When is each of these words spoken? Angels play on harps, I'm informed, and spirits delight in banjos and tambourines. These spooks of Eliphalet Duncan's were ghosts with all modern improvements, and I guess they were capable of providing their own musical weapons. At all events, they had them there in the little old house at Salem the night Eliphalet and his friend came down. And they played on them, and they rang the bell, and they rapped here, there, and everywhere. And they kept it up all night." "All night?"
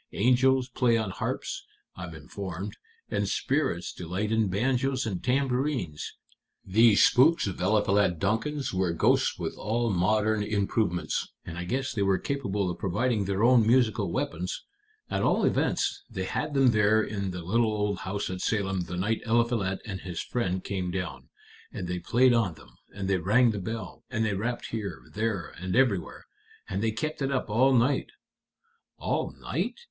Angels 0.13 0.67
play 0.67 0.97
on 0.97 1.11
harps, 1.11 1.63
I'm 1.95 2.15
informed, 2.15 2.75
and 3.11 3.29
spirits 3.29 3.93
delight 3.93 4.31
in 4.31 4.47
banjos 4.47 5.05
and 5.05 5.23
tambourines. 5.23 6.13
These 6.65 7.03
spooks 7.05 7.45
of 7.45 7.61
Eliphalet 7.61 8.17
Duncan's 8.17 8.73
were 8.73 8.93
ghosts 8.93 9.37
with 9.37 9.55
all 9.57 9.91
modern 9.91 10.41
improvements, 10.41 11.27
and 11.45 11.55
I 11.55 11.65
guess 11.65 11.93
they 11.93 12.01
were 12.01 12.17
capable 12.17 12.67
of 12.71 12.79
providing 12.79 13.25
their 13.25 13.43
own 13.43 13.67
musical 13.67 14.11
weapons. 14.11 14.63
At 15.11 15.21
all 15.21 15.45
events, 15.45 16.03
they 16.09 16.23
had 16.23 16.55
them 16.55 16.71
there 16.71 17.03
in 17.03 17.29
the 17.29 17.43
little 17.43 17.71
old 17.71 17.99
house 17.99 18.31
at 18.31 18.41
Salem 18.41 18.81
the 18.85 18.97
night 18.97 19.21
Eliphalet 19.27 19.81
and 19.85 20.01
his 20.01 20.19
friend 20.23 20.63
came 20.63 20.89
down. 20.89 21.29
And 21.71 21.87
they 21.87 21.99
played 21.99 22.33
on 22.33 22.55
them, 22.55 22.69
and 22.91 23.07
they 23.07 23.17
rang 23.19 23.51
the 23.51 23.59
bell, 23.59 24.03
and 24.09 24.25
they 24.25 24.33
rapped 24.33 24.69
here, 24.71 25.03
there, 25.13 25.49
and 25.59 25.75
everywhere. 25.75 26.25
And 26.67 26.81
they 26.81 26.89
kept 26.89 27.21
it 27.21 27.31
up 27.31 27.51
all 27.51 27.71
night." 27.71 28.09
"All 28.97 29.35
night?" 29.39 29.75